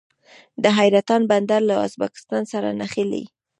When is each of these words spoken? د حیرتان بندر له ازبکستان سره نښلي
د 0.63 0.65
حیرتان 0.77 1.21
بندر 1.31 1.61
له 1.69 1.75
ازبکستان 1.85 2.43
سره 2.53 2.67
نښلي 2.79 3.23